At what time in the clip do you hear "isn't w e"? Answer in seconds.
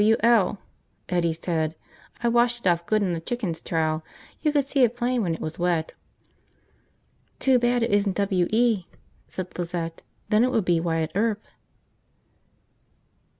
7.91-8.85